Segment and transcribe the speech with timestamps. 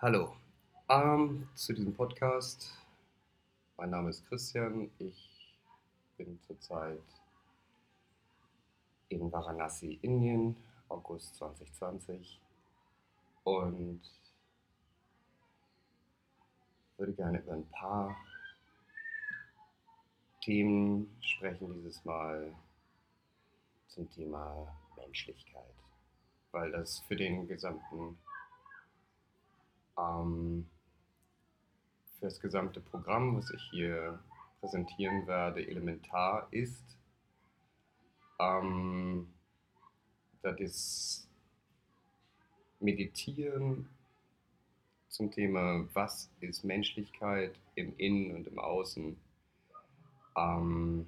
[0.00, 0.34] Hallo
[0.88, 2.76] ähm, zu diesem Podcast.
[3.76, 4.90] Mein Name ist Christian.
[4.98, 5.56] Ich
[6.18, 7.00] bin zurzeit
[9.08, 10.56] in Varanasi, Indien,
[10.88, 12.40] August 2020
[13.44, 14.02] und
[16.98, 18.16] würde gerne über ein paar
[20.42, 22.52] Themen sprechen, dieses Mal
[23.86, 25.74] zum Thema Menschlichkeit,
[26.50, 28.18] weil das für den gesamten
[29.98, 30.66] ähm,
[32.18, 34.18] für das gesamte Programm, was ich hier
[34.60, 36.96] präsentieren werde, elementar ist.
[38.38, 39.28] Ähm,
[40.42, 41.28] das ist
[42.80, 43.88] Meditieren
[45.08, 49.16] zum Thema, was ist Menschlichkeit im Innen und im Außen,
[50.36, 51.06] ähm,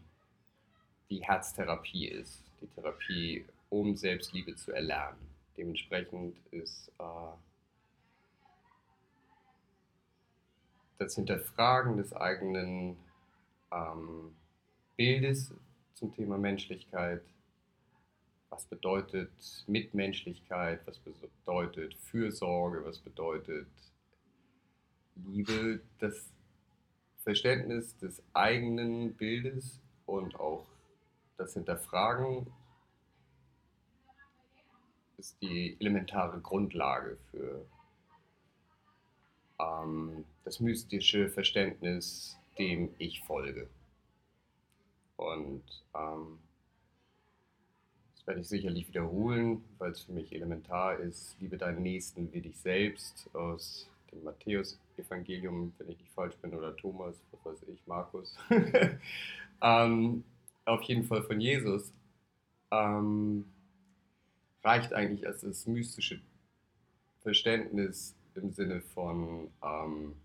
[1.11, 5.19] die Herztherapie ist, die Therapie, um Selbstliebe zu erlernen.
[5.57, 7.03] Dementsprechend ist äh,
[10.99, 12.97] das Hinterfragen des eigenen
[13.73, 14.35] ähm,
[14.97, 15.53] Bildes
[15.95, 17.23] zum Thema Menschlichkeit.
[18.51, 19.31] Was bedeutet
[19.67, 20.81] Mitmenschlichkeit?
[20.87, 22.85] Was bedeutet Fürsorge?
[22.85, 23.69] Was bedeutet
[25.17, 25.81] Liebe?
[25.99, 26.31] Das
[27.23, 30.65] Verständnis des eigenen Bildes und auch
[31.37, 32.47] das Hinterfragen
[35.19, 37.67] ist die elementare Grundlage für
[39.61, 43.69] ähm, das mystische Verständnis, dem ich folge.
[45.17, 45.63] Und
[45.95, 46.39] ähm,
[48.15, 51.37] das werde ich sicherlich wiederholen, weil es für mich elementar ist.
[51.41, 56.77] Liebe deinen Nächsten wie dich selbst aus dem Matthäus-Evangelium, wenn ich nicht falsch bin, oder
[56.77, 58.37] Thomas, was weiß ich, Markus.
[59.63, 60.25] ähm,
[60.65, 61.93] auf jeden Fall von Jesus.
[62.71, 63.45] Ähm,
[64.65, 66.21] reicht eigentlich als das mystische
[67.23, 70.17] Verständnis im Sinne von, ähm,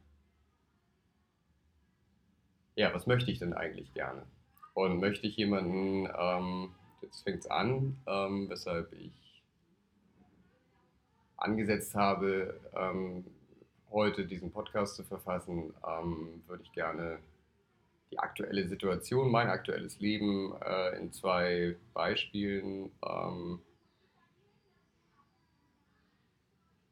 [2.76, 4.26] ja, was möchte ich denn eigentlich gerne?
[4.74, 9.44] Und möchte ich jemanden, ähm, jetzt fängt es an, ähm, weshalb ich
[11.38, 13.26] angesetzt habe, ähm,
[13.92, 17.20] heute diesen Podcast zu verfassen, ähm, würde ich gerne
[18.12, 23.60] die aktuelle Situation, mein aktuelles Leben äh, in zwei Beispielen ähm,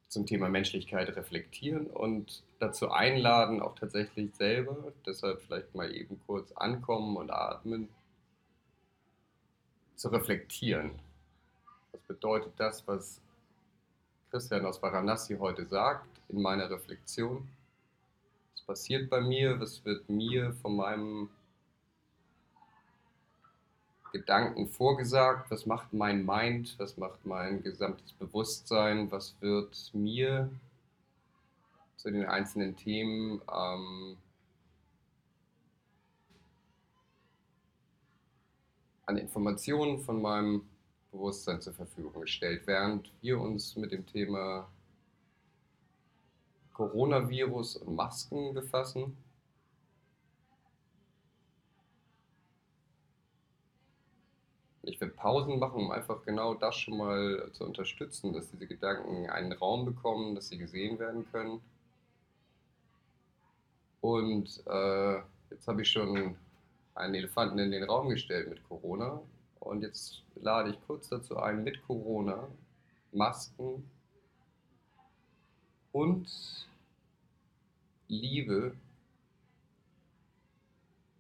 [0.10, 6.52] zum Thema Menschlichkeit reflektieren und dazu einladen, auch tatsächlich selber, deshalb vielleicht mal eben kurz
[6.54, 7.88] ankommen und atmen,
[9.96, 10.92] zu reflektieren.
[11.92, 13.22] Was bedeutet das, was
[14.32, 17.48] Christian aus Varanasi heute sagt, in meiner Reflexion?
[18.54, 19.60] Was passiert bei mir?
[19.60, 21.30] Was wird mir von meinem
[24.12, 30.50] Gedanken vorgesagt, was macht mein Mind, was macht mein gesamtes Bewusstsein, was wird mir
[31.98, 34.18] zu den einzelnen Themen ähm,
[39.06, 40.62] an Informationen von meinem
[41.12, 44.70] Bewusstsein zur Verfügung gestellt, während wir uns mit dem Thema
[46.74, 49.18] Coronavirus und Masken befassen
[54.84, 59.30] ich werde Pausen machen, um einfach genau das schon mal zu unterstützen, dass diese Gedanken
[59.30, 61.62] einen Raum bekommen, dass sie gesehen werden können.
[64.02, 65.18] Und äh,
[65.50, 66.36] jetzt habe ich schon
[66.96, 69.22] einen Elefanten in den Raum gestellt mit Corona.
[69.60, 72.48] Und jetzt lade ich kurz dazu ein, mit Corona
[73.12, 73.84] Masken
[75.92, 76.68] und
[78.08, 78.74] Liebe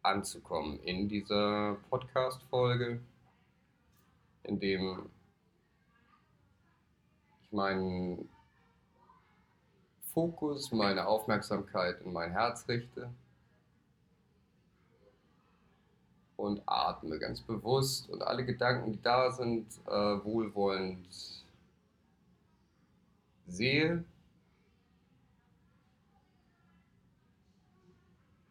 [0.01, 2.99] anzukommen in dieser Podcast-Folge
[4.49, 5.09] in dem
[7.41, 8.29] ich meinen
[10.13, 13.09] Fokus, meine Aufmerksamkeit in mein Herz richte
[16.35, 21.07] und atme ganz bewusst und alle Gedanken, die da sind, äh, wohlwollend
[23.47, 24.03] sehe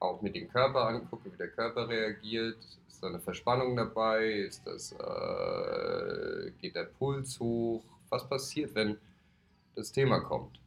[0.00, 2.58] auch mit dem Körper angucke, wie der Körper reagiert.
[2.99, 4.25] Ist da eine Verspannung dabei?
[4.25, 7.85] Ist das, äh, geht der Puls hoch?
[8.09, 8.99] Was passiert, wenn
[9.77, 10.59] das Thema kommt?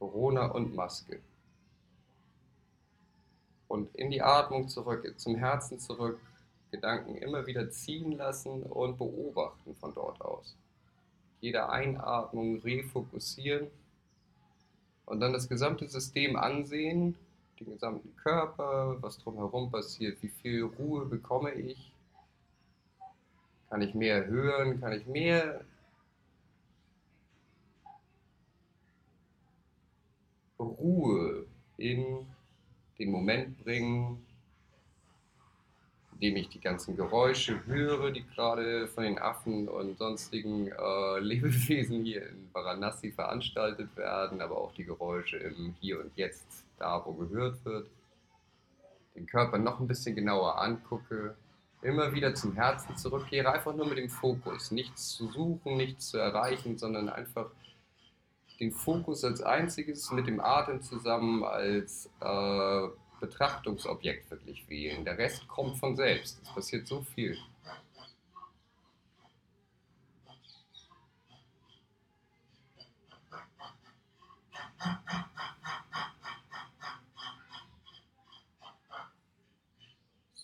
[0.00, 1.20] Corona und Maske.
[3.68, 6.18] Und in die Atmung zurück, zum Herzen zurück,
[6.72, 10.56] Gedanken immer wieder ziehen lassen und beobachten von dort aus.
[11.40, 13.68] Jede Einatmung refokussieren
[15.04, 17.14] und dann das gesamte System ansehen
[17.60, 21.92] den gesamten Körper, was drumherum passiert, wie viel Ruhe bekomme ich,
[23.70, 25.60] kann ich mehr hören, kann ich mehr
[30.58, 32.26] Ruhe in
[32.98, 34.24] den Moment bringen,
[36.14, 42.04] indem ich die ganzen Geräusche höre, die gerade von den Affen und sonstigen äh, Lebewesen
[42.04, 47.14] hier in Varanasi veranstaltet werden, aber auch die Geräusche im Hier und Jetzt, da wo
[47.14, 47.90] gehört wird.
[49.14, 51.36] Den Körper noch ein bisschen genauer angucke,
[51.82, 54.70] immer wieder zum Herzen zurückkehre, einfach nur mit dem Fokus.
[54.70, 57.50] Nichts zu suchen, nichts zu erreichen, sondern einfach
[58.60, 62.88] den Fokus als einziges mit dem Atem zusammen als äh,
[63.20, 65.04] Betrachtungsobjekt wirklich wählen.
[65.04, 66.40] Der Rest kommt von selbst.
[66.42, 67.36] Es passiert so viel.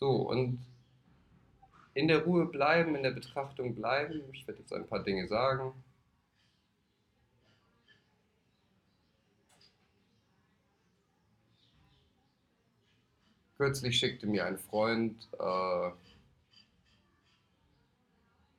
[0.03, 0.59] So, und
[1.95, 4.21] in der Ruhe bleiben, in der Betrachtung bleiben.
[4.33, 5.73] Ich werde jetzt ein paar Dinge sagen.
[13.57, 15.91] Kürzlich schickte mir ein Freund äh,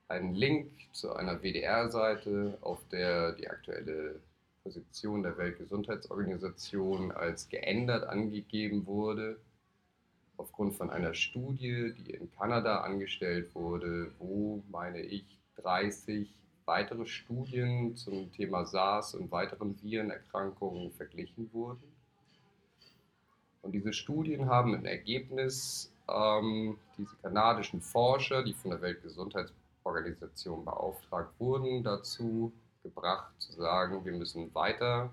[0.07, 4.21] einen Link zu einer WDR-Seite, auf der die aktuelle
[4.63, 9.37] Position der Weltgesundheitsorganisation als geändert angegeben wurde,
[10.37, 15.25] aufgrund von einer Studie, die in Kanada angestellt wurde, wo, meine ich,
[15.57, 16.33] 30
[16.65, 21.83] weitere Studien zum Thema SARS und weiteren Virenerkrankungen verglichen wurden.
[23.61, 31.33] Und diese Studien haben ein Ergebnis, ähm, diese kanadischen Forscher, die von der Weltgesundheitsorganisation beauftragt
[31.39, 32.51] wurden, dazu
[32.83, 35.09] gebracht zu sagen, wir müssen weiter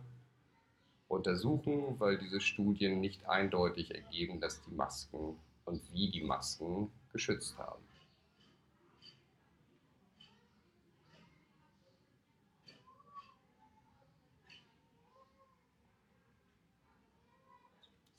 [1.10, 7.58] untersuchen, weil diese Studien nicht eindeutig ergeben, dass die Masken und wie die Masken geschützt
[7.58, 7.82] haben.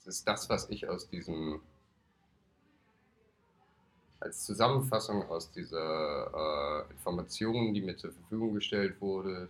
[0.04, 1.62] Das ist das, was ich aus diesem,
[4.20, 9.48] als Zusammenfassung aus dieser äh, Information, die mir zur Verfügung gestellt wurde,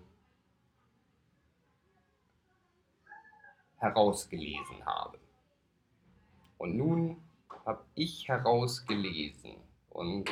[3.83, 5.19] herausgelesen habe.
[6.57, 7.17] Und nun
[7.67, 9.57] habe ich herausgelesen
[9.91, 10.31] und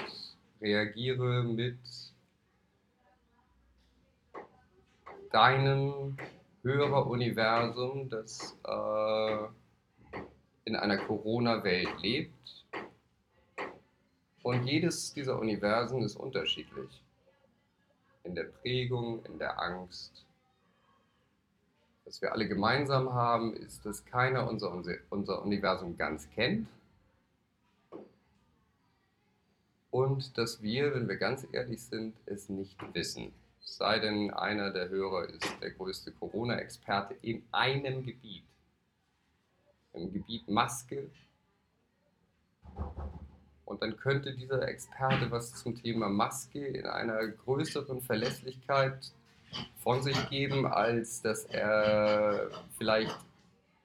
[0.60, 1.78] reagiere mit
[5.32, 6.16] deinem
[6.62, 10.18] Höreruniversum, das äh,
[10.64, 12.64] in einer Corona-Welt lebt.
[14.42, 17.02] Und jedes dieser Universen ist unterschiedlich.
[18.24, 20.24] In der Prägung, in der Angst.
[22.10, 24.72] Was wir alle gemeinsam haben, ist, dass keiner unser,
[25.10, 26.66] unser Universum ganz kennt.
[29.92, 33.32] Und dass wir, wenn wir ganz ehrlich sind, es nicht wissen.
[33.60, 38.42] Sei denn, einer der Hörer ist der größte Corona-Experte in einem Gebiet
[39.92, 41.08] im Gebiet Maske.
[43.64, 49.12] Und dann könnte dieser Experte was zum Thema Maske in einer größeren Verlässlichkeit
[49.78, 53.16] von sich geben, als dass er vielleicht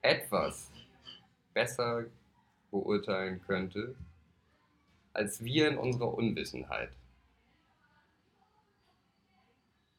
[0.02, 0.70] etwas
[1.54, 2.04] besser
[2.70, 3.94] beurteilen könnte,
[5.12, 6.90] als wir in unserer Unwissenheit.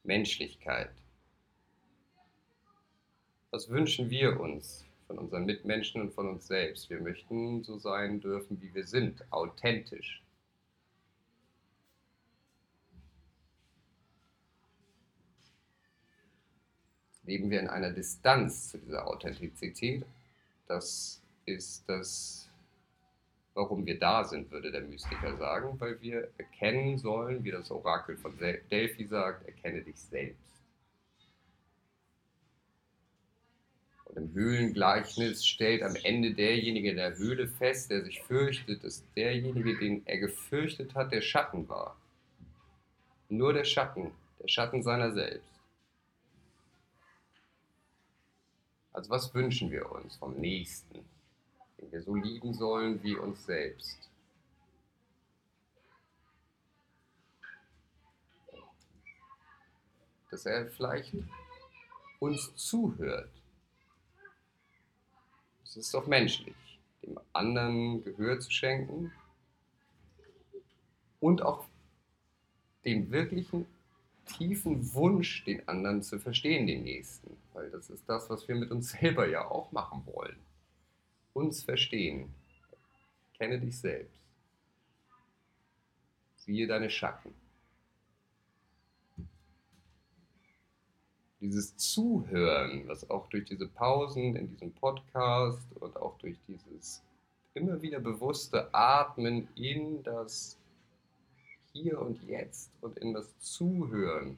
[0.04, 0.90] Menschlichkeit.
[3.50, 6.88] Was wünschen wir uns von unseren Mitmenschen und von uns selbst.
[6.90, 10.22] Wir möchten so sein dürfen, wie wir sind, authentisch.
[17.28, 20.04] Leben wir in einer Distanz zu dieser Authentizität?
[20.66, 22.48] Das ist das,
[23.52, 28.16] warum wir da sind, würde der Mystiker sagen, weil wir erkennen sollen, wie das Orakel
[28.16, 30.38] von Delphi sagt, erkenne dich selbst.
[34.06, 39.04] Und im Höhlengleichnis stellt am Ende derjenige in der Höhle fest, der sich fürchtet, dass
[39.14, 41.94] derjenige, den er gefürchtet hat, der Schatten war.
[43.28, 45.57] Nur der Schatten, der Schatten seiner selbst.
[48.98, 51.04] Also was wünschen wir uns vom Nächsten,
[51.80, 54.10] den wir so lieben sollen wie uns selbst?
[60.32, 61.14] Dass er vielleicht
[62.18, 63.30] uns zuhört
[65.62, 66.56] es ist doch menschlich,
[67.04, 69.12] dem anderen Gehör zu schenken
[71.20, 71.66] und auch
[72.84, 73.64] den wirklichen
[74.26, 77.36] tiefen Wunsch, den anderen zu verstehen, den Nächsten.
[77.58, 80.38] Weil das ist das, was wir mit uns selber ja auch machen wollen.
[81.32, 82.32] Uns verstehen.
[83.36, 84.20] Kenne dich selbst.
[86.36, 87.34] Siehe deine Schatten.
[91.40, 97.00] dieses Zuhören, was auch durch diese Pausen in diesem Podcast und auch durch dieses
[97.54, 100.58] immer wieder bewusste Atmen in das
[101.72, 104.36] Hier und Jetzt und in das Zuhören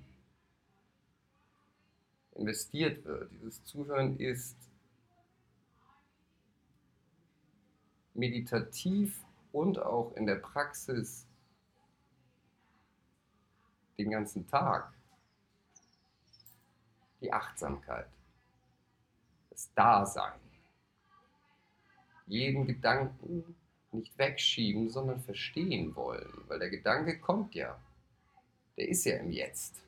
[2.40, 3.30] investiert wird.
[3.32, 4.56] Dieses Zuhören ist
[8.14, 11.26] meditativ und auch in der Praxis
[13.98, 14.92] den ganzen Tag.
[17.20, 18.08] Die Achtsamkeit,
[19.50, 20.40] das Dasein,
[22.26, 23.54] jeden Gedanken
[23.92, 27.78] nicht wegschieben, sondern verstehen wollen, weil der Gedanke kommt ja,
[28.78, 29.82] der ist ja im Jetzt.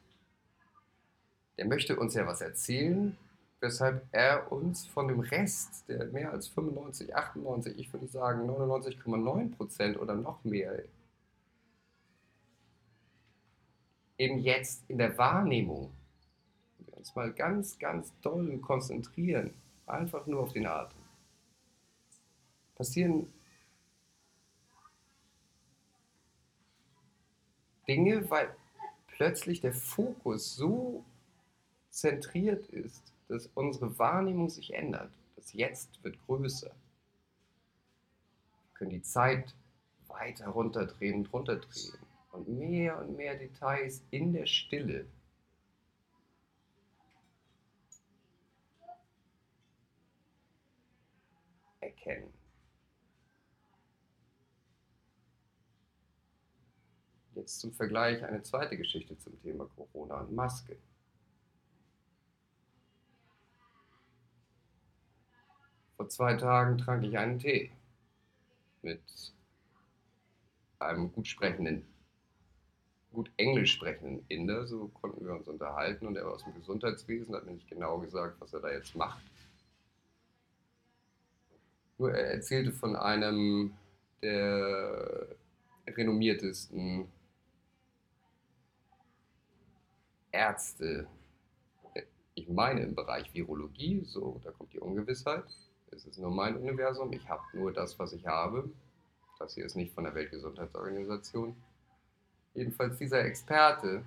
[1.58, 3.16] Der möchte uns ja was erzählen,
[3.60, 9.56] weshalb er uns von dem Rest, der mehr als 95, 98, ich würde sagen 99,9
[9.56, 10.82] Prozent oder noch mehr,
[14.18, 15.92] eben jetzt in der Wahrnehmung,
[16.78, 19.54] wir uns mal ganz, ganz doll konzentrieren,
[19.86, 20.98] einfach nur auf den Atem,
[22.74, 23.32] passieren
[27.86, 28.54] Dinge, weil
[29.08, 31.04] plötzlich der Fokus so
[31.92, 35.12] zentriert ist, dass unsere Wahrnehmung sich ändert.
[35.36, 36.70] Das Jetzt wird größer.
[36.70, 39.54] Wir können die Zeit
[40.08, 41.98] weiter runterdrehen und runterdrehen
[42.32, 45.06] und mehr und mehr Details in der Stille
[51.80, 52.32] erkennen.
[57.34, 60.76] Jetzt zum Vergleich eine zweite Geschichte zum Thema Corona und Maske.
[66.02, 67.70] Vor zwei Tagen trank ich einen Tee
[68.82, 69.00] mit
[70.80, 71.86] einem gut sprechenden,
[73.12, 74.66] gut englisch sprechenden Inder.
[74.66, 78.00] So konnten wir uns unterhalten und er war aus dem Gesundheitswesen, hat mir nicht genau
[78.00, 79.22] gesagt, was er da jetzt macht.
[81.98, 83.72] Nur er erzählte von einem
[84.22, 85.28] der
[85.86, 87.06] renommiertesten
[90.32, 91.06] Ärzte,
[92.34, 95.44] ich meine im Bereich Virologie, so, da kommt die Ungewissheit.
[95.92, 98.68] Es ist nur mein Universum, ich habe nur das, was ich habe.
[99.38, 101.54] Das hier ist nicht von der Weltgesundheitsorganisation.
[102.54, 104.02] Jedenfalls dieser Experte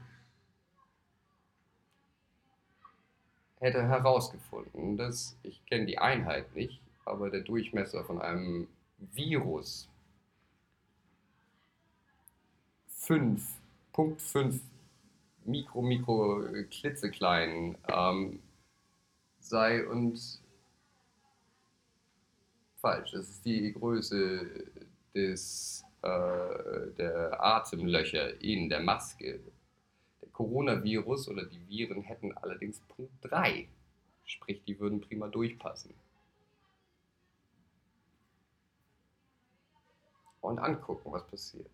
[3.59, 9.87] hätte herausgefunden, dass, ich kenne die Einheit nicht, aber der Durchmesser von einem Virus
[13.01, 14.59] 5.5
[15.45, 18.39] Mikro, Mikro, klitzeklein ähm,
[19.39, 20.39] sei und
[22.85, 23.13] falsch.
[23.15, 24.45] Es ist die Größe
[25.15, 29.39] des, äh, der Atemlöcher in der Maske.
[30.21, 33.67] Der Coronavirus oder die Viren hätten allerdings Punkt 3.
[34.25, 35.95] Sprich, die würden prima durchpassen.
[40.41, 41.71] Und angucken, was passiert.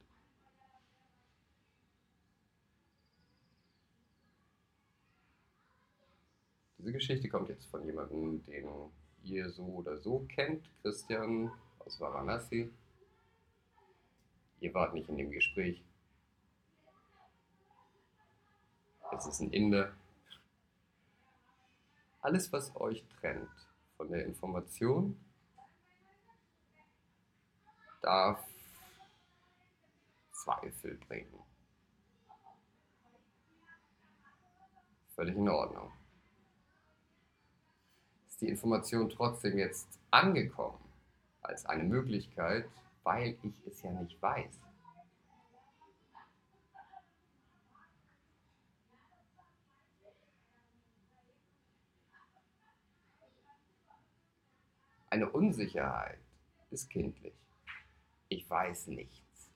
[6.77, 8.65] Diese Geschichte kommt jetzt von jemandem, den
[9.24, 12.72] ihr so oder so kennt, Christian aus Varanasi.
[14.60, 15.84] Ihr wart nicht in dem Gespräch.
[19.12, 19.94] Es ist ein Inder.
[22.22, 23.50] Alles, was euch trennt
[23.98, 25.20] von der Information,
[28.01, 28.44] darf
[30.32, 31.40] Zweifel bringen.
[35.16, 35.92] Völlig in Ordnung
[38.42, 40.80] die Information trotzdem jetzt angekommen
[41.42, 42.66] als eine Möglichkeit,
[43.04, 44.60] weil ich es ja nicht weiß.
[55.10, 56.20] Eine Unsicherheit
[56.70, 57.34] ist kindlich.
[58.30, 59.52] Ich weiß nichts.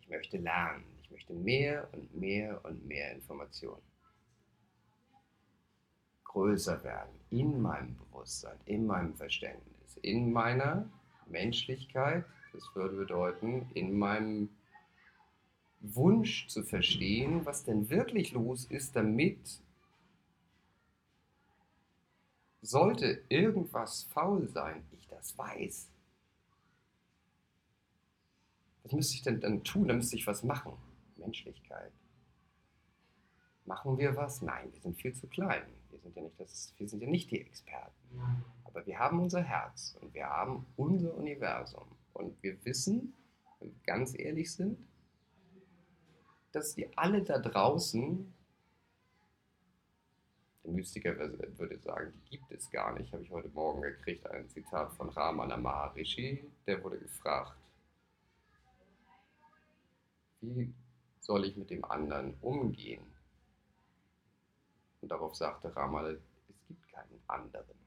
[0.00, 0.84] Ich möchte lernen.
[1.02, 3.95] Ich möchte mehr und mehr und mehr Informationen
[6.36, 10.86] größer werden in meinem Bewusstsein, in meinem Verständnis, in meiner
[11.26, 12.26] Menschlichkeit.
[12.52, 14.50] Das würde bedeuten, in meinem
[15.80, 19.62] Wunsch zu verstehen, was denn wirklich los ist, damit
[22.60, 25.88] sollte irgendwas faul sein, ich das weiß.
[28.82, 29.88] Was müsste ich denn dann tun?
[29.88, 30.74] Da müsste ich was machen.
[31.16, 31.92] Menschlichkeit.
[33.64, 34.42] Machen wir was?
[34.42, 35.75] Nein, wir sind viel zu klein
[36.06, 38.20] sind ja nicht, das, wir sind ja nicht die Experten.
[38.64, 41.86] Aber wir haben unser Herz und wir haben unser Universum.
[42.12, 43.14] Und wir wissen,
[43.58, 44.78] wenn wir ganz ehrlich sind,
[46.52, 48.32] dass die alle da draußen
[50.64, 53.12] Der Mystiker würde sagen, die gibt es gar nicht.
[53.12, 56.44] Habe ich heute Morgen gekriegt, ein Zitat von Ramana Maharishi.
[56.66, 57.56] Der wurde gefragt,
[60.40, 60.72] wie
[61.20, 63.15] soll ich mit dem anderen umgehen?
[65.06, 67.78] Und darauf sagte Ramana, es gibt keinen anderen.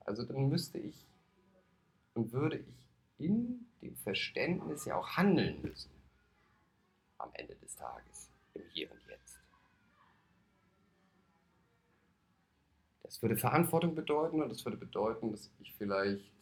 [0.00, 1.06] Also dann müsste ich
[2.14, 2.88] und würde ich
[3.18, 5.92] in dem Verständnis ja auch handeln müssen
[7.18, 9.38] am Ende des Tages, im Hier und Jetzt.
[13.04, 16.32] Das würde Verantwortung bedeuten und das würde bedeuten, dass ich vielleicht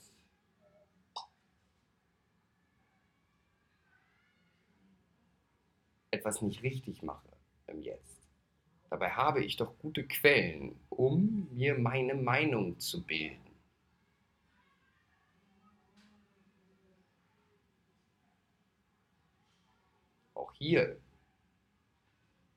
[6.10, 7.33] etwas nicht richtig mache
[7.66, 8.28] im Jetzt.
[8.90, 13.40] Dabei habe ich doch gute Quellen, um mir meine Meinung zu bilden.
[20.34, 21.00] Auch hier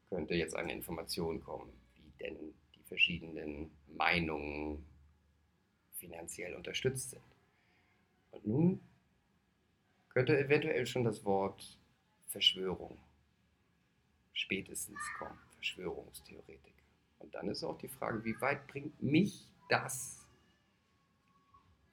[0.10, 4.86] könnte jetzt eine Information kommen, wie denn die verschiedenen Meinungen
[5.94, 7.22] finanziell unterstützt sind.
[8.32, 8.82] Und nun
[10.10, 11.80] könnte eventuell schon das Wort
[12.28, 12.98] Verschwörung
[14.38, 16.84] spätestens kommen, Verschwörungstheoretiker.
[17.20, 20.26] Und dann ist auch die Frage, wie weit bringt mich das?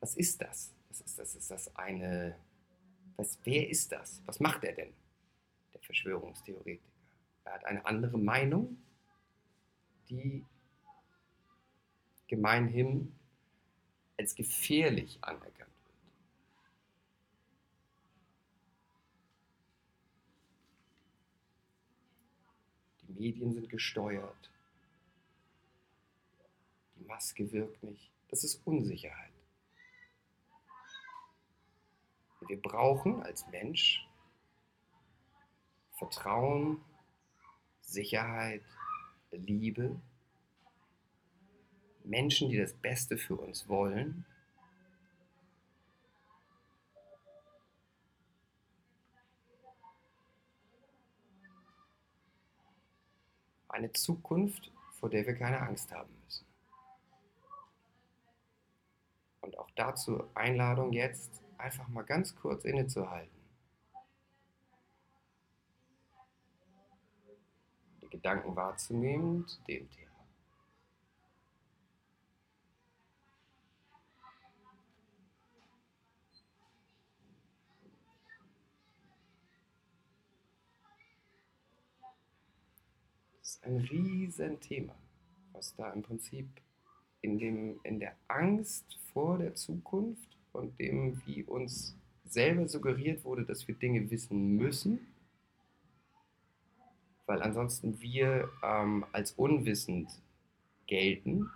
[0.01, 0.73] Was ist das?
[0.89, 1.35] Was ist das?
[1.35, 2.39] Ist das eine.
[3.17, 4.23] Was, wer ist das?
[4.27, 4.93] Was macht er denn?
[5.73, 6.93] Der Verschwörungstheoretiker.
[7.45, 8.77] Er hat eine andere Meinung,
[10.09, 10.45] die
[12.27, 13.15] gemeinhin
[14.17, 15.69] als gefährlich anerkannt wird.
[23.03, 24.51] Die Medien sind gesteuert.
[26.97, 28.11] Die Maske wirkt nicht.
[28.29, 29.33] Das ist Unsicherheit.
[32.47, 34.07] Wir brauchen als Mensch
[35.93, 36.83] Vertrauen,
[37.81, 38.63] Sicherheit,
[39.31, 39.99] Liebe,
[42.03, 44.27] Menschen, die das Beste für uns wollen.
[53.75, 56.47] Eine Zukunft, vor der wir keine Angst haben müssen.
[59.41, 63.37] Und auch dazu Einladung jetzt, einfach mal ganz kurz innezuhalten.
[68.01, 70.04] Die Gedanken wahrzunehmen zu dem Thema.
[83.67, 84.95] Ein Riesenthema,
[85.53, 86.49] was da im Prinzip
[87.23, 93.45] in, dem, in der Angst vor der Zukunft und dem, wie uns selber suggeriert wurde,
[93.45, 95.07] dass wir Dinge wissen müssen,
[97.27, 100.11] weil ansonsten wir ähm, als unwissend
[100.87, 101.51] gelten.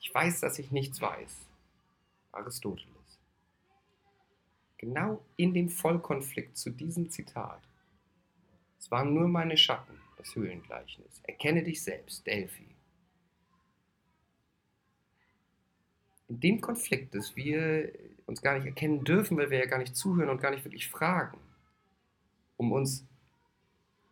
[0.00, 1.46] Ich weiß, dass ich nichts weiß.
[2.32, 2.90] Aristoteles.
[4.78, 7.60] Genau in dem Vollkonflikt zu diesem Zitat.
[8.78, 11.20] Es waren nur meine Schatten das Höhlengleichnis.
[11.24, 12.66] Erkenne dich selbst, Delphi.
[16.28, 17.92] In dem Konflikt, dass wir
[18.26, 20.88] uns gar nicht erkennen dürfen, weil wir ja gar nicht zuhören und gar nicht wirklich
[20.88, 21.38] fragen,
[22.56, 23.04] um uns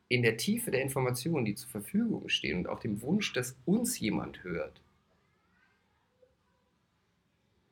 [0.09, 4.01] in der Tiefe der Informationen, die zur Verfügung stehen und auch dem Wunsch, dass uns
[4.01, 4.81] jemand hört,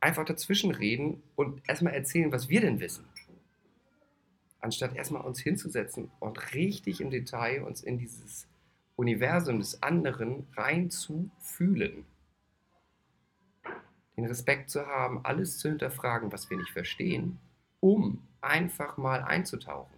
[0.01, 3.07] einfach dazwischen reden und erstmal erzählen, was wir denn wissen
[4.61, 8.49] anstatt erstmal uns hinzusetzen und richtig im Detail uns in dieses
[8.97, 12.07] Universum des anderen rein zu fühlen.
[14.17, 17.39] Den Respekt zu haben, alles zu hinterfragen, was wir nicht verstehen,
[17.81, 19.95] um einfach mal einzutauchen.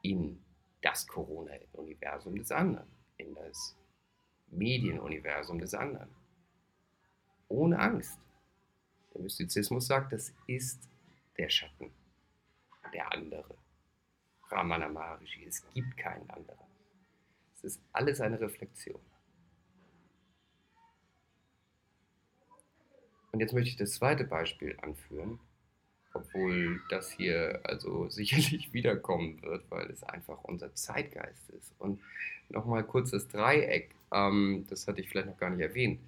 [0.00, 0.42] In
[0.80, 3.76] das Corona-Universum des anderen, in das
[4.50, 6.08] Medienuniversum des anderen.
[7.48, 8.18] Ohne Angst.
[9.18, 10.88] Der Mystizismus sagt, das ist
[11.36, 11.90] der Schatten,
[12.94, 13.56] der andere.
[14.48, 16.68] Ramana Maharishi, es gibt keinen anderen.
[17.56, 19.00] Es ist alles eine Reflexion.
[23.32, 25.40] Und jetzt möchte ich das zweite Beispiel anführen,
[26.14, 31.74] obwohl das hier also sicherlich wiederkommen wird, weil es einfach unser Zeitgeist ist.
[31.80, 32.00] Und
[32.50, 35.98] nochmal kurz das Dreieck, ähm, das hatte ich vielleicht noch gar nicht erwähnt.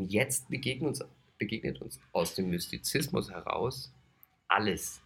[0.00, 1.04] Jetzt begegnet uns,
[1.38, 3.92] begegnet uns aus dem Mystizismus heraus
[4.48, 5.00] alles,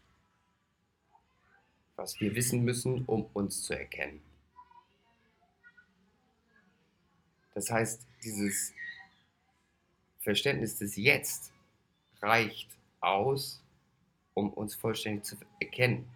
[1.96, 4.20] was wir wissen müssen, um uns zu erkennen.
[7.55, 8.75] Das heißt, dieses
[10.20, 11.53] Verständnis des Jetzt
[12.20, 12.68] reicht
[13.01, 13.62] aus,
[14.35, 16.07] um uns vollständig zu erkennen.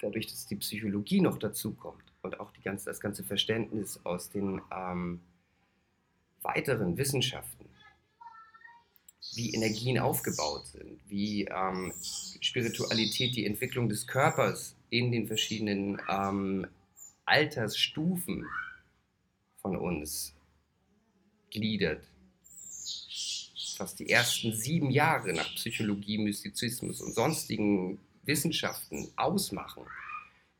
[0.00, 4.60] dadurch, dass die Psychologie noch dazu kommt und auch ganze, das ganze Verständnis aus den
[4.70, 5.20] ähm,
[6.42, 7.66] weiteren Wissenschaften,
[9.34, 11.92] wie Energien aufgebaut sind, wie ähm,
[12.40, 16.66] Spiritualität die Entwicklung des Körpers in den verschiedenen ähm,
[17.24, 18.46] Altersstufen
[19.62, 20.34] von uns
[21.50, 22.04] gliedert.
[23.78, 29.84] Was die ersten sieben Jahre nach Psychologie, Mystizismus und sonstigen Wissenschaften ausmachen,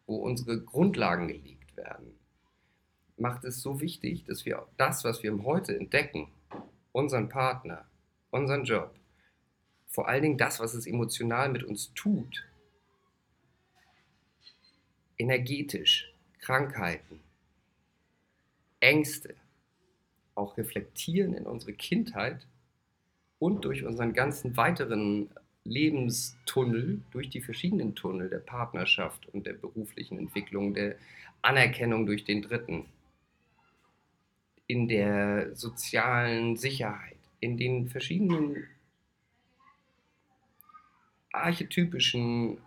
[0.07, 2.15] wo unsere Grundlagen gelegt werden,
[3.21, 6.29] macht es so wichtig, dass wir das, was wir heute entdecken,
[6.93, 7.87] unseren Partner,
[8.31, 8.95] unseren Job,
[9.87, 12.47] vor allen Dingen das, was es emotional mit uns tut,
[15.19, 17.21] energetisch, Krankheiten,
[18.81, 19.35] Ängste,
[20.35, 22.47] auch reflektieren in unsere Kindheit
[23.39, 25.29] und durch unseren ganzen weiteren
[25.65, 30.97] Lebenstunnel, durch die verschiedenen Tunnel der Partnerschaft und der beruflichen Entwicklung, der
[31.43, 32.87] Anerkennung durch den Dritten,
[34.71, 38.69] in der sozialen Sicherheit, in den verschiedenen
[41.33, 42.59] archetypischen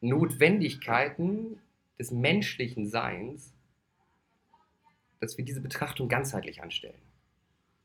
[0.00, 1.58] Notwendigkeiten
[1.98, 3.52] des menschlichen Seins,
[5.18, 7.02] dass wir diese Betrachtung ganzheitlich anstellen.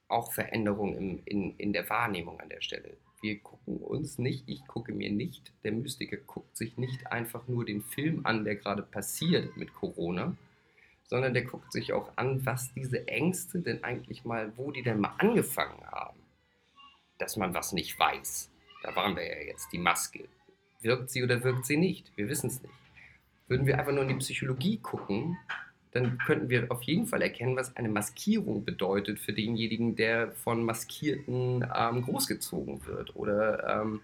[0.08, 2.96] Auch Veränderungen im, in, in der Wahrnehmung an der Stelle.
[3.22, 7.66] Wir gucken uns nicht, ich gucke mir nicht, der Mystiker guckt sich nicht einfach nur
[7.66, 10.38] den Film an, der gerade passiert mit Corona,
[11.08, 15.00] sondern der guckt sich auch an, was diese Ängste denn eigentlich mal, wo die denn
[15.00, 16.20] mal angefangen haben.
[17.18, 18.50] Dass man was nicht weiß.
[18.84, 20.28] Da waren wir ja jetzt, die Maske.
[20.82, 22.12] Wirkt sie oder wirkt sie nicht?
[22.16, 22.74] Wir wissen es nicht.
[23.48, 25.38] Würden wir einfach nur in die Psychologie gucken,
[25.92, 30.64] dann könnten wir auf jeden Fall erkennen, was eine Maskierung bedeutet für denjenigen, der von
[30.64, 34.02] Maskierten ähm, großgezogen wird oder ähm,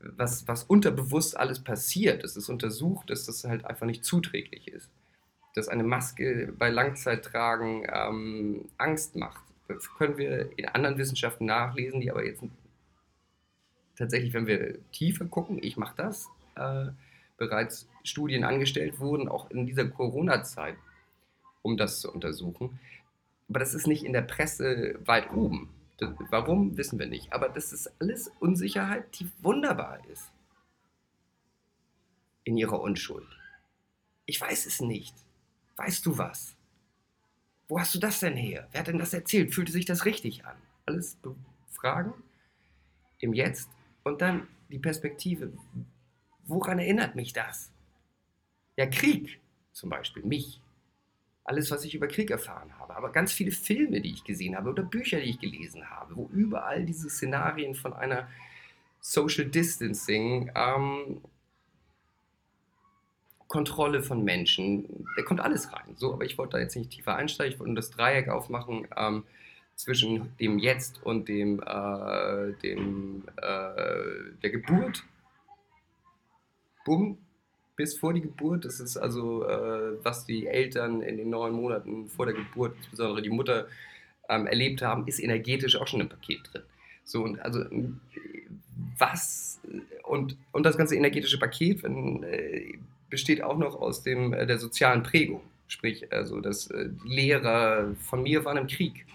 [0.00, 2.24] was, was unterbewusst alles passiert.
[2.24, 4.90] Es ist untersucht, dass das halt einfach nicht zuträglich ist
[5.54, 9.42] dass eine Maske bei Langzeittragen ähm, Angst macht.
[9.68, 12.42] Das können wir in anderen Wissenschaften nachlesen, die aber jetzt
[13.96, 16.86] tatsächlich, wenn wir tiefer gucken, ich mache das, äh,
[17.36, 20.76] bereits Studien angestellt wurden, auch in dieser Corona-Zeit,
[21.62, 22.78] um das zu untersuchen.
[23.48, 25.70] Aber das ist nicht in der Presse weit oben.
[25.98, 27.32] Das, warum, wissen wir nicht.
[27.32, 30.30] Aber das ist alles Unsicherheit, die wunderbar ist.
[32.44, 33.26] In ihrer Unschuld.
[34.26, 35.14] Ich weiß es nicht.
[35.80, 36.54] Weißt du was?
[37.66, 38.68] Wo hast du das denn her?
[38.70, 39.54] Wer hat denn das erzählt?
[39.54, 40.56] Fühlte sich das richtig an?
[40.84, 41.16] Alles
[41.70, 42.12] Fragen
[43.20, 43.70] im Jetzt
[44.04, 45.54] und dann die Perspektive.
[46.44, 47.72] Woran erinnert mich das?
[48.76, 49.40] Ja, Krieg
[49.72, 50.60] zum Beispiel, mich.
[51.44, 54.68] Alles, was ich über Krieg erfahren habe, aber ganz viele Filme, die ich gesehen habe
[54.68, 58.28] oder Bücher, die ich gelesen habe, wo überall diese Szenarien von einer
[59.00, 61.22] Social Distancing ähm,
[63.50, 65.96] Kontrolle von Menschen, da kommt alles rein.
[65.96, 68.86] So, aber ich wollte da jetzt nicht tiefer einsteigen, ich wollte nur das Dreieck aufmachen
[68.96, 69.24] ähm,
[69.74, 75.02] zwischen dem Jetzt und dem, äh, dem äh, der Geburt.
[76.84, 77.18] Bumm,
[77.74, 78.64] bis vor die Geburt.
[78.64, 83.20] Das ist also, äh, was die Eltern in den neun Monaten vor der Geburt, insbesondere
[83.20, 83.66] die Mutter,
[84.28, 86.62] ähm, erlebt haben, ist energetisch auch schon im Paket drin.
[87.02, 87.64] So, und also
[88.96, 89.60] was
[90.04, 92.78] und, und das ganze energetische Paket, wenn äh,
[93.10, 95.42] besteht auch noch aus dem, äh, der sozialen Prägung.
[95.66, 99.06] Sprich, also das äh, Lehrer von mir waren im Krieg.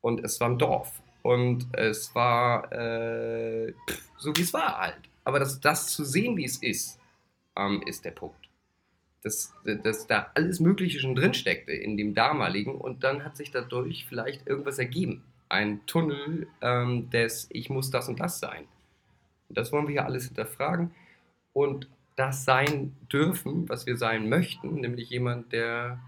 [0.00, 1.00] Und es war im Dorf.
[1.22, 3.72] Und es war äh,
[4.18, 5.00] so, wie es war halt.
[5.24, 6.98] Aber das, das zu sehen, wie es ist,
[7.56, 8.36] ähm, ist der Punkt.
[9.22, 13.50] Dass, dass da alles Mögliche schon drin steckte in dem damaligen und dann hat sich
[13.50, 15.22] dadurch vielleicht irgendwas ergeben.
[15.48, 18.66] Ein Tunnel ähm, des Ich muss das und das sein.
[19.48, 20.90] Und das wollen wir hier alles hinterfragen
[21.54, 25.98] und das sein dürfen, was wir sein möchten, nämlich jemand, der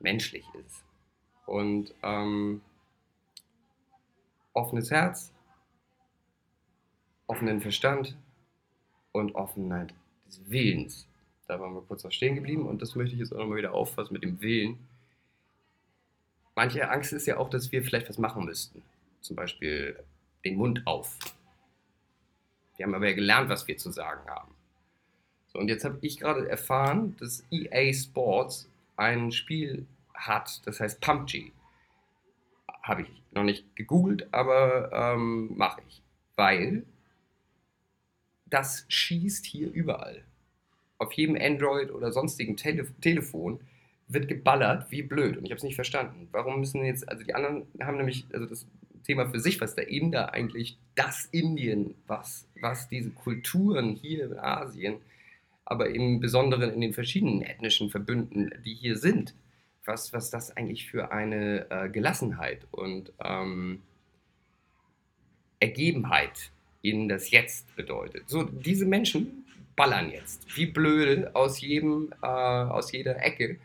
[0.00, 0.84] menschlich ist.
[1.46, 2.60] Und ähm,
[4.52, 5.32] offenes Herz,
[7.28, 8.16] offenen Verstand
[9.12, 9.94] und Offenheit
[10.26, 11.06] des Willens.
[11.46, 13.72] Da waren wir kurz noch stehen geblieben und das möchte ich jetzt auch nochmal wieder
[13.72, 14.78] auffassen mit dem Willen.
[16.56, 18.82] Manche Angst ist ja auch, dass wir vielleicht was machen müssten.
[19.20, 20.02] Zum Beispiel
[20.44, 21.16] den Mund auf
[22.76, 24.54] wir haben aber ja gelernt, was wir zu sagen haben.
[25.48, 31.00] So, und jetzt habe ich gerade erfahren, dass EA Sports ein Spiel hat, das heißt
[31.00, 31.52] PUBG.
[32.82, 36.02] Habe ich noch nicht gegoogelt, aber ähm, mache ich.
[36.36, 36.84] Weil
[38.46, 40.22] das schießt hier überall.
[40.98, 43.60] Auf jedem Android oder sonstigen Tele Telefon
[44.08, 45.36] wird geballert wie blöd.
[45.36, 46.28] Und ich habe es nicht verstanden.
[46.30, 48.66] Warum müssen jetzt, also die anderen haben nämlich, also das
[49.06, 54.38] Thema für sich, was der Inder eigentlich, das Indien, was, was diese Kulturen hier in
[54.38, 54.96] Asien,
[55.64, 59.34] aber im Besonderen in den verschiedenen ethnischen Verbünden, die hier sind,
[59.84, 63.82] was, was das eigentlich für eine äh, Gelassenheit und ähm,
[65.60, 66.50] Ergebenheit
[66.82, 68.28] in das Jetzt bedeutet.
[68.28, 70.56] So, diese Menschen ballern jetzt.
[70.56, 73.58] Wie blöde aus jedem, äh, aus jeder Ecke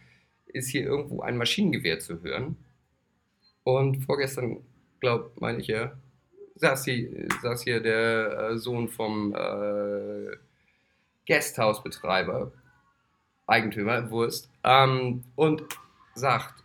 [0.47, 2.57] ist hier irgendwo ein Maschinengewehr zu hören.
[3.63, 4.57] Und vorgestern,
[5.01, 5.91] glaube meine ich ja,
[6.55, 10.37] saß hier, der äh, Sohn vom äh,
[11.27, 12.51] Guesthouse-Betreiber,
[13.47, 15.63] Eigentümer, Wurst, ähm, und
[16.15, 16.63] sagt,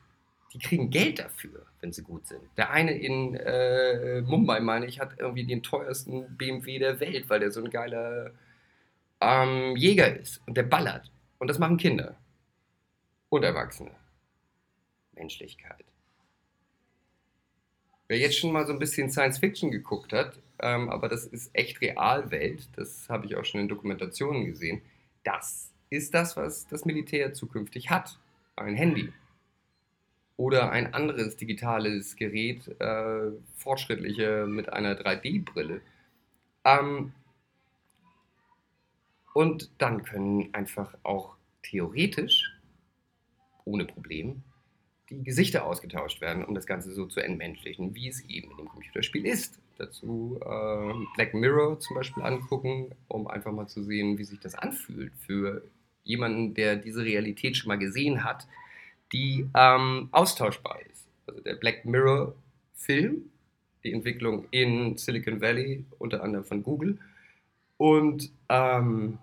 [0.52, 2.42] die kriegen Geld dafür, wenn sie gut sind.
[2.56, 7.40] Der eine in äh, Mumbai, meine ich, hat irgendwie den teuersten BMW der Welt, weil
[7.40, 8.30] der so ein geiler
[9.20, 11.10] ähm, Jäger ist und der ballert.
[11.38, 12.16] Und das machen Kinder
[13.28, 13.90] und Erwachsene.
[15.12, 15.84] Menschlichkeit.
[18.08, 21.50] Wer jetzt schon mal so ein bisschen Science Fiction geguckt hat, ähm, aber das ist
[21.54, 24.80] echt Realwelt, das habe ich auch schon in Dokumentationen gesehen,
[25.24, 28.18] das ist das, was das Militär zukünftig hat.
[28.56, 29.12] Ein Handy.
[30.36, 35.80] Oder ein anderes digitales Gerät, äh, fortschrittliche mit einer 3D-Brille.
[36.64, 37.12] Ähm,
[39.34, 42.52] und dann können einfach auch theoretisch,
[43.64, 44.42] ohne Problem,
[45.10, 48.68] die Gesichter ausgetauscht werden, um das Ganze so zu entmenschlichen, wie es eben in dem
[48.68, 49.58] Computerspiel ist.
[49.78, 54.54] Dazu äh, Black Mirror zum Beispiel angucken, um einfach mal zu sehen, wie sich das
[54.54, 55.62] anfühlt für
[56.02, 58.46] jemanden, der diese Realität schon mal gesehen hat,
[59.12, 61.06] die ähm, austauschbar ist.
[61.26, 62.34] Also der Black Mirror
[62.74, 63.30] Film,
[63.84, 66.98] die Entwicklung in Silicon Valley, unter anderem von Google.
[67.76, 69.18] Und ähm,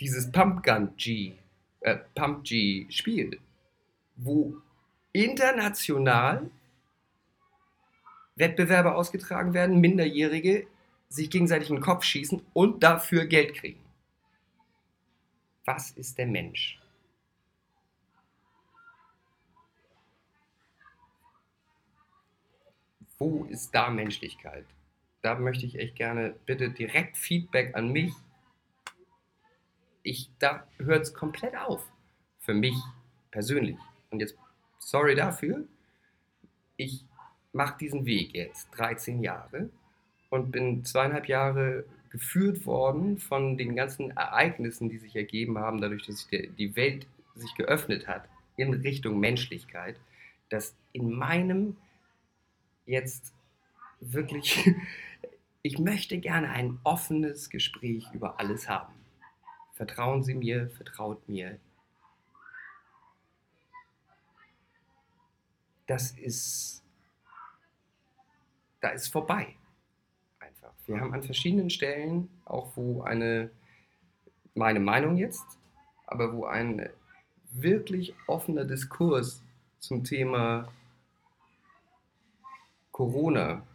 [0.00, 1.32] dieses Pumpgun G,
[1.80, 3.38] äh, Pump G Spiel,
[4.16, 4.56] wo
[5.12, 6.50] international
[8.36, 10.66] Wettbewerbe ausgetragen werden, Minderjährige
[11.08, 13.80] sich gegenseitig in den Kopf schießen und dafür Geld kriegen.
[15.64, 16.80] Was ist der Mensch?
[23.18, 24.64] Wo ist da Menschlichkeit?
[25.22, 28.14] Da möchte ich echt gerne bitte direkt Feedback an mich
[30.02, 31.86] ich, da hört es komplett auf.
[32.38, 32.76] Für mich
[33.30, 33.76] persönlich.
[34.10, 34.36] Und jetzt,
[34.80, 35.64] sorry dafür,
[36.76, 37.04] ich
[37.52, 39.70] mache diesen Weg jetzt 13 Jahre
[40.30, 46.06] und bin zweieinhalb Jahre geführt worden von den ganzen Ereignissen, die sich ergeben haben, dadurch,
[46.06, 48.24] dass die Welt sich geöffnet hat
[48.56, 49.96] in Richtung Menschlichkeit,
[50.48, 51.76] dass in meinem
[52.84, 53.32] jetzt
[54.00, 54.68] wirklich,
[55.62, 58.92] ich möchte gerne ein offenes Gespräch über alles haben.
[59.74, 61.58] Vertrauen Sie mir, vertraut mir.
[65.90, 66.84] Das ist,
[68.80, 69.56] da ist vorbei.
[70.38, 70.72] Einfach.
[70.86, 73.50] Wir haben an verschiedenen Stellen, auch wo eine,
[74.54, 75.58] meine Meinung jetzt,
[76.06, 76.88] aber wo ein
[77.50, 79.42] wirklich offener Diskurs
[79.80, 80.72] zum Thema
[82.92, 83.66] Corona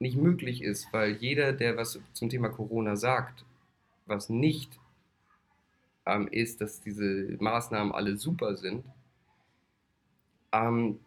[0.00, 3.44] nicht möglich ist, weil jeder, der was zum Thema Corona sagt,
[4.06, 4.76] was nicht
[6.04, 8.84] ähm, ist, dass diese Maßnahmen alle super sind,
[10.50, 10.98] ähm,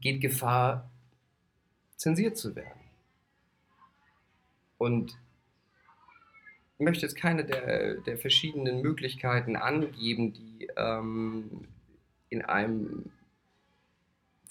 [0.00, 0.90] geht Gefahr,
[1.96, 2.80] zensiert zu werden.
[4.78, 5.16] Und
[6.78, 11.68] ich möchte jetzt keine der, der verschiedenen Möglichkeiten angeben, die ähm,
[12.28, 13.12] in einem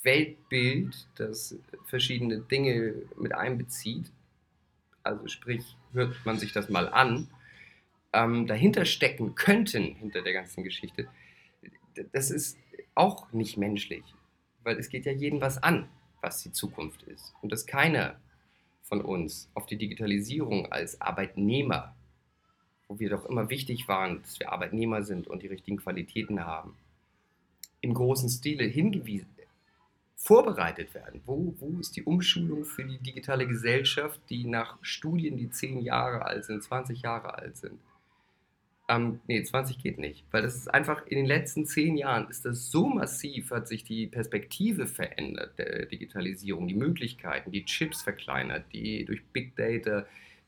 [0.04, 4.12] Weltbild, das verschiedene Dinge mit einbezieht,
[5.04, 7.28] also sprich, hört man sich das mal an,
[8.14, 11.08] ähm, dahinter stecken könnten, hinter der ganzen Geschichte,
[12.14, 12.58] das ist
[12.96, 14.04] auch nicht menschlich.
[14.64, 15.88] Weil es geht ja jeden was an,
[16.22, 17.34] was die Zukunft ist.
[17.42, 18.16] Und dass keiner
[18.84, 21.96] von uns auf die Digitalisierung als Arbeitnehmer,
[22.88, 26.76] wo wir doch immer wichtig waren, dass wir Arbeitnehmer sind und die richtigen Qualitäten haben,
[27.80, 29.32] im großen Stile hingewiesen,
[30.22, 31.22] vorbereitet werden.
[31.26, 36.24] Wo, wo ist die Umschulung für die digitale Gesellschaft, die nach Studien, die zehn Jahre
[36.26, 37.80] alt sind, 20 Jahre alt sind,
[38.92, 42.44] ähm, nee, 20 geht nicht, weil das ist einfach in den letzten zehn Jahren ist
[42.44, 48.66] das so massiv, hat sich die Perspektive verändert der Digitalisierung, die Möglichkeiten, die Chips verkleinert,
[48.74, 50.06] die durch Big Data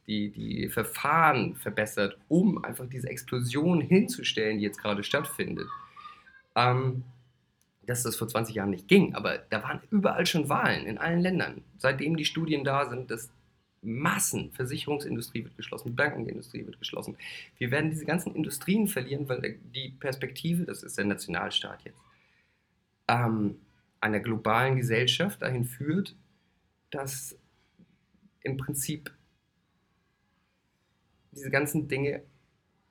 [0.08, 5.69] die, die Verfahren verbessert, um einfach diese Explosion hinzustellen, die jetzt gerade stattfindet.
[6.58, 7.03] Ähm,
[7.86, 11.21] dass das vor 20 Jahren nicht ging, aber da waren überall schon Wahlen in allen
[11.21, 11.62] Ländern.
[11.77, 13.29] Seitdem die Studien da sind, dass
[13.83, 14.51] Massen.
[14.51, 17.17] Versicherungsindustrie wird geschlossen, Bankenindustrie wird geschlossen.
[17.57, 21.99] Wir werden diese ganzen Industrien verlieren, weil die Perspektive, das ist der Nationalstaat jetzt,
[23.07, 23.57] ähm,
[23.99, 26.15] einer globalen Gesellschaft dahin führt,
[26.89, 27.37] dass
[28.41, 29.11] im Prinzip
[31.31, 32.23] diese ganzen Dinge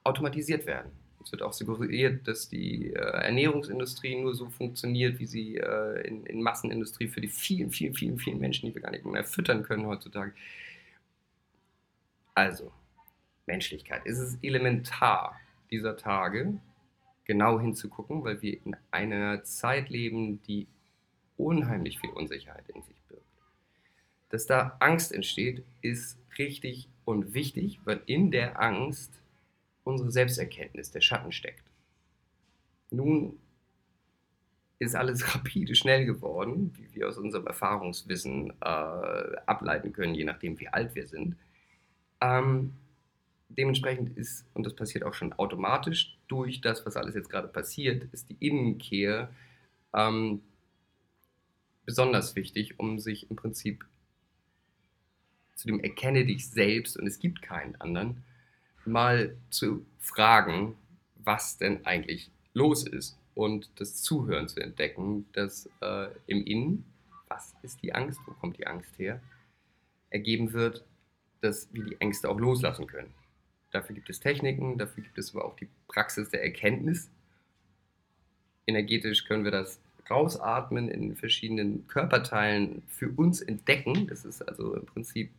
[0.04, 0.90] automatisiert werden.
[1.24, 6.26] Es wird auch suggeriert, dass die äh, Ernährungsindustrie nur so funktioniert, wie sie äh, in,
[6.26, 9.62] in, Massenindustrie für die vielen, vielen, vielen, vielen Menschen, die wir gar nicht mehr füttern
[9.62, 10.32] können heutzutage.
[12.34, 12.72] Also,
[13.46, 14.02] Menschlichkeit.
[14.04, 15.38] Es ist elementar
[15.70, 16.60] dieser Tage,
[17.24, 20.66] genau hinzugucken, weil wir in einer Zeit leben, die
[21.36, 23.24] unheimlich viel Unsicherheit in sich birgt.
[24.30, 29.22] Dass da Angst entsteht, ist richtig und wichtig, weil in der Angst
[29.84, 31.64] unsere Selbsterkenntnis, der Schatten steckt.
[32.90, 33.38] Nun
[34.78, 40.58] ist alles rapide schnell geworden, wie wir aus unserem Erfahrungswissen äh, ableiten können, je nachdem
[40.60, 41.36] wie alt wir sind.
[42.22, 42.72] Ähm,
[43.48, 48.04] dementsprechend ist, und das passiert auch schon automatisch durch das, was alles jetzt gerade passiert,
[48.12, 49.30] ist die Innenkehr
[49.92, 50.40] ähm,
[51.84, 53.84] besonders wichtig, um sich im Prinzip
[55.56, 58.22] zu dem Erkenne dich selbst und es gibt keinen anderen,
[58.84, 60.76] mal zu fragen,
[61.16, 66.84] was denn eigentlich los ist und das Zuhören zu entdecken, dass äh, im Innen,
[67.28, 69.20] was ist die Angst, wo kommt die Angst her,
[70.10, 70.84] ergeben wird,
[71.42, 73.12] dass wir die Ängste auch loslassen können.
[73.72, 77.10] Dafür gibt es Techniken, dafür gibt es aber auch die Praxis der Erkenntnis.
[78.66, 84.06] Energetisch können wir das rausatmen in verschiedenen Körperteilen für uns entdecken.
[84.06, 85.30] Das ist also im Prinzip,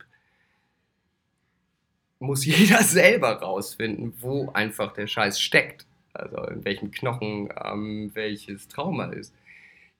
[2.20, 5.86] muss jeder selber rausfinden, wo einfach der Scheiß steckt.
[6.14, 9.34] Also in welchem Knochen ähm, welches Trauma ist.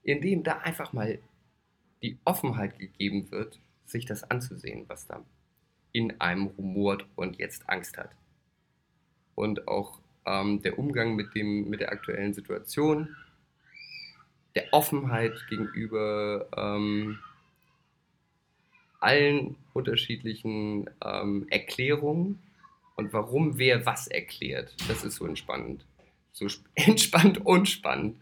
[0.04, 1.20] Indem da einfach mal
[2.02, 5.24] die Offenheit gegeben wird, sich das anzusehen, was da
[5.94, 8.10] in einem rumort und jetzt Angst hat
[9.36, 13.16] und auch ähm, der Umgang mit, dem, mit der aktuellen Situation,
[14.56, 17.20] der Offenheit gegenüber ähm,
[19.00, 22.42] allen unterschiedlichen ähm, Erklärungen
[22.96, 24.76] und warum wer was erklärt.
[24.88, 25.86] Das ist so entspannend.
[26.32, 28.18] So entspannt und spannend.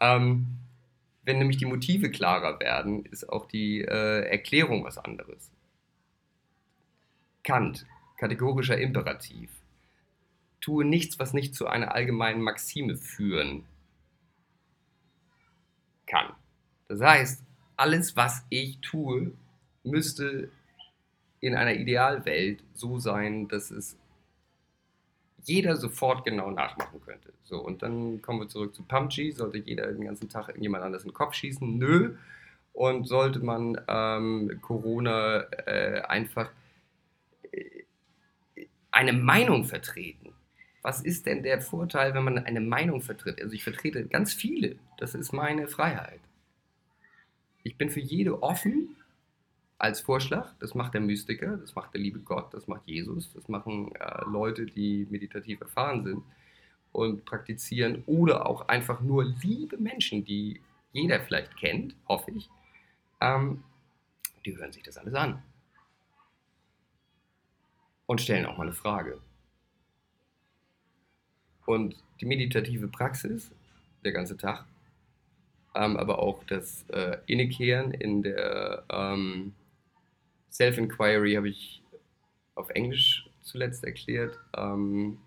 [0.00, 0.46] Ähm,
[1.24, 5.50] wenn nämlich die Motive klarer werden, ist auch die äh, Erklärung was anderes.
[7.44, 9.50] Kant, kategorischer Imperativ
[10.60, 13.66] tue nichts, was nicht zu einer allgemeinen Maxime führen
[16.06, 16.32] kann.
[16.88, 17.42] Das heißt,
[17.76, 19.32] alles, was ich tue,
[19.82, 20.50] müsste
[21.40, 23.98] in einer Idealwelt so sein, dass es
[25.42, 27.32] jeder sofort genau nachmachen könnte.
[27.42, 29.32] So, und dann kommen wir zurück zu PUBG.
[29.32, 31.76] Sollte jeder den ganzen Tag irgendjemand anders in den Kopf schießen?
[31.76, 32.16] Nö.
[32.72, 36.50] Und sollte man ähm, Corona äh, einfach
[38.94, 40.34] eine Meinung vertreten?
[40.84, 43.40] was ist denn der Vorteil, wenn man eine Meinung vertritt?
[43.40, 44.76] Also ich vertrete ganz viele.
[44.98, 46.20] Das ist meine Freiheit.
[47.62, 48.94] Ich bin für jede offen
[49.78, 50.52] als Vorschlag.
[50.60, 54.24] Das macht der Mystiker, das macht der liebe Gott, das macht Jesus, das machen äh,
[54.26, 56.22] Leute, die meditativ erfahren sind
[56.92, 60.60] und praktizieren oder auch einfach nur liebe Menschen, die
[60.92, 62.50] jeder vielleicht kennt, hoffe ich.
[63.22, 63.64] Ähm,
[64.44, 65.42] die hören sich das alles an
[68.06, 69.20] und stellen auch mal eine Frage.
[71.66, 73.50] Und die meditative Praxis,
[74.04, 74.66] der ganze Tag,
[75.74, 79.54] ähm, aber auch das äh, Innekehren in der ähm,
[80.50, 81.82] Self-Inquiry habe ich
[82.54, 84.38] auf Englisch zuletzt erklärt.
[84.56, 85.18] Ähm,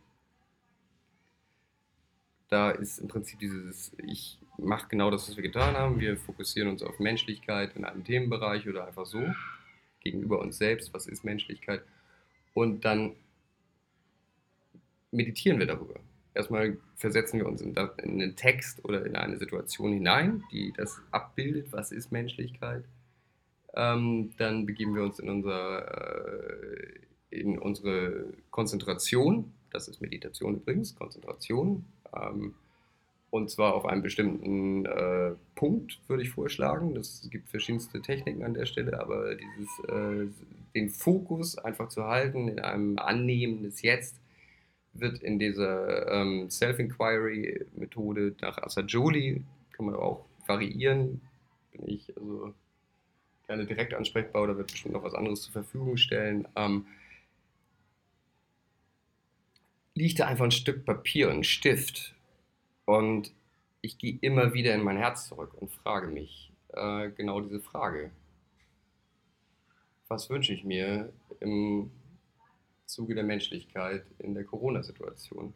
[2.50, 6.00] da ist im Prinzip dieses, ich mache genau das, was wir getan haben.
[6.00, 9.22] Wir fokussieren uns auf Menschlichkeit in einem Themenbereich oder einfach so
[10.00, 10.94] gegenüber uns selbst.
[10.94, 11.84] Was ist Menschlichkeit?
[12.58, 13.12] Und dann
[15.12, 16.00] meditieren wir darüber.
[16.34, 21.00] Erstmal versetzen wir uns in, in einen Text oder in eine Situation hinein, die das
[21.12, 22.84] abbildet, was ist Menschlichkeit.
[23.76, 30.96] Ähm, dann begeben wir uns in, unser, äh, in unsere Konzentration, das ist Meditation übrigens,
[30.96, 31.86] Konzentration.
[32.12, 32.56] Ähm,
[33.30, 36.96] und zwar auf einen bestimmten äh, Punkt, würde ich vorschlagen.
[36.96, 40.28] Es gibt verschiedenste Techniken an der Stelle, aber dieses, äh,
[40.74, 44.20] den Fokus einfach zu halten in einem Annehmen des Jetzt
[44.94, 51.22] wird in dieser ähm, Self-Inquiry-Methode nach Asajoli, kann man auch variieren,
[51.72, 52.54] bin ich also
[53.46, 56.48] gerne direkt ansprechbar oder wird bestimmt noch was anderes zur Verfügung stellen.
[56.56, 56.86] Ähm,
[59.94, 62.14] liegt da einfach ein Stück Papier und ein Stift
[62.88, 63.32] und
[63.82, 68.10] ich gehe immer wieder in mein Herz zurück und frage mich äh, genau diese Frage.
[70.08, 71.92] Was wünsche ich mir im
[72.88, 75.54] Zuge der Menschlichkeit in der Corona-Situation.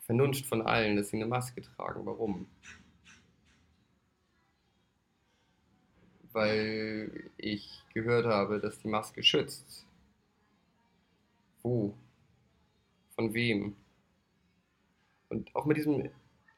[0.00, 2.04] Vernunft von allen, dass sie eine Maske tragen.
[2.04, 2.46] Warum?
[6.32, 9.86] weil ich gehört habe, dass die Maske schützt.
[11.62, 11.94] Wo?
[13.14, 13.76] Von wem?
[15.32, 16.10] Und auch mit diesem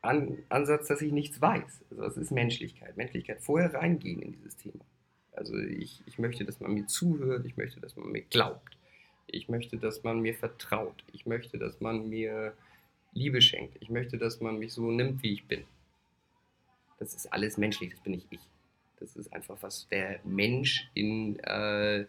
[0.02, 1.84] An Ansatz, dass ich nichts weiß.
[1.90, 2.96] Also das ist Menschlichkeit.
[2.96, 3.40] Menschlichkeit.
[3.40, 4.84] Vorher reingehen in dieses Thema.
[5.32, 8.76] Also ich, ich möchte, dass man mir zuhört, ich möchte, dass man mir glaubt.
[9.28, 11.04] Ich möchte, dass man mir vertraut.
[11.12, 12.52] Ich möchte, dass man mir
[13.12, 13.76] Liebe schenkt.
[13.80, 15.64] Ich möchte, dass man mich so nimmt, wie ich bin.
[16.98, 18.40] Das ist alles menschlich, das bin nicht ich.
[18.98, 22.06] Das ist einfach, was der Mensch in äh,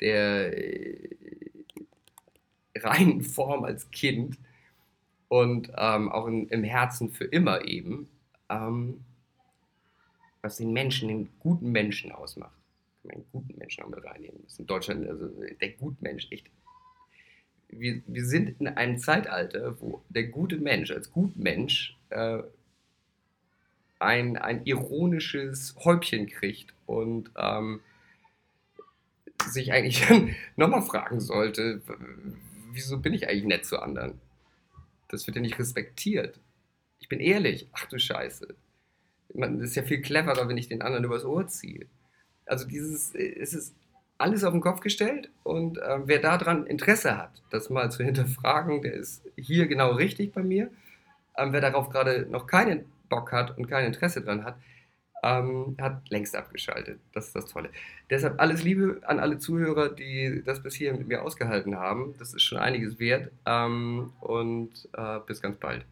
[0.00, 1.10] der äh,
[2.76, 4.36] reinen Form als Kind
[5.32, 8.06] und ähm, auch in, im Herzen für immer eben,
[8.50, 9.02] ähm,
[10.42, 12.52] was den Menschen, den guten Menschen ausmacht.
[13.02, 14.42] Den guten Menschen auch mit reinnehmen.
[14.44, 16.50] Das in Deutschland, also der Gutmensch, echt
[17.70, 22.42] wir, wir sind in einem Zeitalter, wo der gute Mensch als Gutmensch äh,
[24.00, 27.80] ein, ein ironisches Häubchen kriegt und ähm,
[29.48, 30.06] sich eigentlich
[30.56, 31.80] nochmal fragen sollte,
[32.74, 34.20] wieso bin ich eigentlich nett zu anderen?
[35.12, 36.40] Das wird ja nicht respektiert.
[36.98, 37.68] Ich bin ehrlich.
[37.72, 38.48] Ach du Scheiße.
[39.34, 41.86] Man, ist ja viel cleverer, wenn ich den anderen übers Ohr ziehe.
[42.46, 43.74] Also dieses, es ist
[44.18, 48.82] alles auf den Kopf gestellt und äh, wer daran Interesse hat, das mal zu hinterfragen,
[48.82, 50.70] der ist hier genau richtig bei mir.
[51.36, 54.56] Ähm, wer darauf gerade noch keinen Bock hat und kein Interesse dran hat,
[55.22, 57.00] ähm, hat längst abgeschaltet.
[57.12, 57.70] Das ist das Tolle.
[58.10, 62.14] Deshalb alles Liebe an alle Zuhörer, die das bis hier mit mir ausgehalten haben.
[62.18, 63.30] Das ist schon einiges wert.
[63.46, 65.84] Ähm, und äh, bis ganz bald.